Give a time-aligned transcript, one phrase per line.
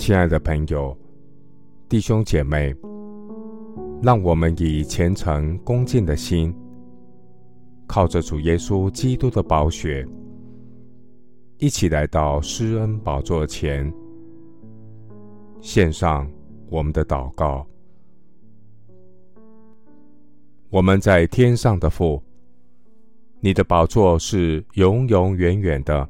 [0.00, 0.96] 亲爱的朋友、
[1.86, 2.74] 弟兄姐妹，
[4.02, 6.56] 让我们以虔诚恭敬的心，
[7.86, 10.08] 靠着主耶稣基督的宝血，
[11.58, 13.92] 一起来到施恩宝座前，
[15.60, 16.26] 献上
[16.70, 17.66] 我们的祷告。
[20.70, 22.22] 我们在天上的父，
[23.38, 26.08] 你的宝座是永永远远的。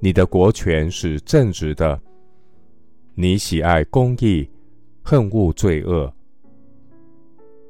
[0.00, 1.98] 你的国权是正直的，
[3.20, 4.48] 你喜爱公义，
[5.02, 6.10] 恨恶罪恶。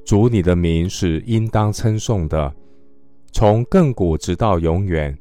[0.05, 2.55] 主，你的名是应当称颂的，
[3.33, 5.19] 从亘古直到永远。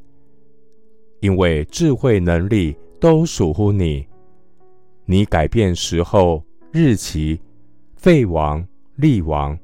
[1.22, 4.08] 因为智慧能力都属乎你，
[5.06, 7.42] 你改变时候日期，
[7.96, 8.64] 废王
[8.98, 9.58] 立王，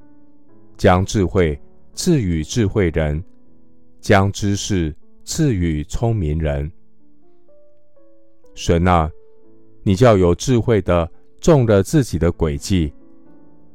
[0.78, 1.60] 将智慧
[1.94, 3.24] 赐予智慧人，
[4.02, 6.72] 将知识赐予聪明人。
[8.56, 9.12] 神啊，
[9.88, 11.08] 你叫有智慧的
[11.40, 12.92] 中了自己的诡计，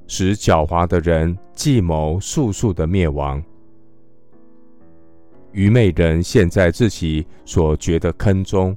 [0.08, 3.41] 使狡猾的人计谋速速的灭亡。
[5.52, 8.77] 愚昧人陷在自己所掘的坑中，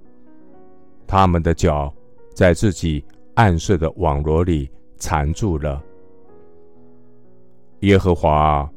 [1.08, 1.92] 他们的脚
[2.36, 3.04] 在自己
[3.34, 5.82] 暗设的网罗里缠住了。
[7.80, 8.70] 耶和华，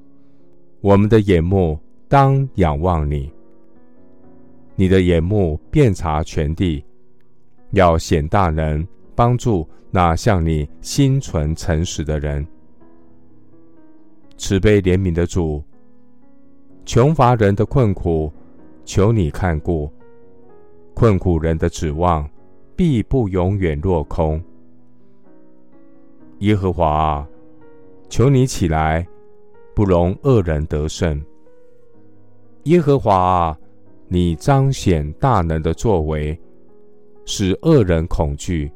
[0.81, 3.31] 我们的眼目当仰望你，
[4.77, 6.83] 你的眼目遍察全地。
[7.77, 12.45] 要显大能，帮助那向你心存诚实的人。
[14.39, 15.63] 慈悲怜悯的主，
[16.87, 18.33] 穷乏人的困苦，
[18.87, 19.91] 求你看顾；
[20.95, 22.27] 困苦人的指望，
[22.75, 24.43] 必不永远落空。
[26.39, 27.29] 耶和华啊，
[28.09, 29.07] 求你起来，
[29.75, 31.23] 不容恶人得胜。
[32.65, 33.59] 耶和华啊，
[34.09, 36.39] 你彰显大能的作为。
[37.29, 38.71] 使恶人恐惧，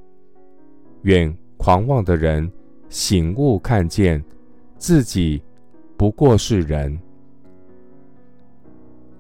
[1.03, 2.51] 愿狂妄的人
[2.89, 4.23] 醒悟看见
[4.77, 5.41] 自己
[5.97, 6.99] 不过是人。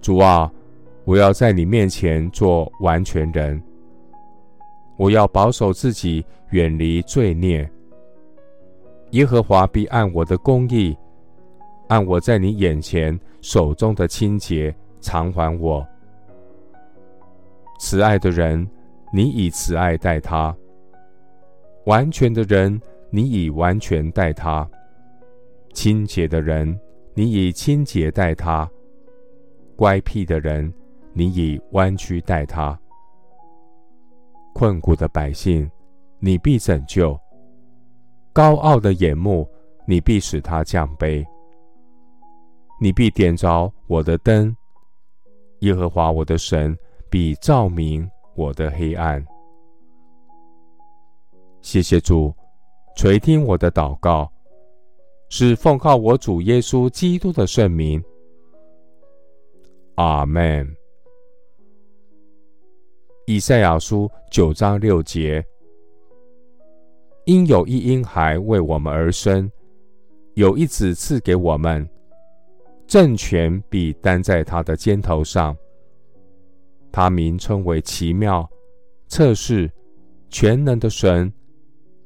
[0.02, 0.52] 主啊，
[1.04, 3.62] 我要在你面前做完全人，
[4.96, 7.70] 我要保守自己远离罪孽。
[9.12, 10.96] 耶和华必按我的公义，
[11.86, 15.86] 按我在你眼前手中的清洁偿还我。
[17.78, 18.68] 慈爱的人。
[19.12, 20.56] 你以慈爱待他，
[21.86, 24.64] 完全的人，你以完全待他；
[25.72, 26.78] 清洁的人，
[27.14, 28.68] 你以清洁待他；
[29.74, 30.72] 乖僻的人，
[31.12, 32.78] 你以弯曲待他。
[34.54, 35.68] 困苦的百姓，
[36.20, 37.18] 你必拯救；
[38.32, 39.48] 高傲的眼目，
[39.86, 41.24] 你必使他降卑。
[42.80, 44.56] 你必点着我的灯，
[45.60, 46.76] 耶和华我的神
[47.10, 48.08] 必照明。
[48.40, 49.22] 我的黑暗，
[51.60, 52.34] 谢谢主
[52.96, 54.32] 垂听我的祷告，
[55.28, 58.02] 是奉靠我主耶稣基督的圣名。
[59.96, 60.66] 阿门。
[63.26, 65.44] 以赛亚书九章六节：
[67.26, 69.52] 因有一婴孩为我们而生，
[70.32, 71.86] 有一子赐给我们，
[72.86, 75.54] 政权必担在他的肩头上。
[76.92, 78.48] 他名称为奇妙、
[79.06, 79.70] 测试、
[80.28, 81.32] 全能的神、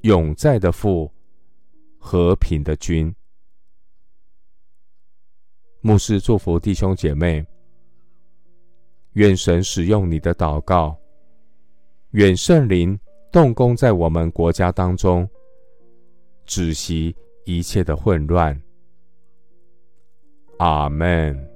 [0.02, 1.10] 永在的父、
[1.98, 3.14] 和平的君。
[5.80, 7.46] 牧师祝福弟兄姐妹，
[9.12, 10.96] 愿神使用你的祷告，
[12.10, 12.98] 愿圣灵
[13.30, 15.28] 动工在我们国家当中，
[16.46, 18.58] 止息一切的混乱。
[20.58, 21.53] 阿门。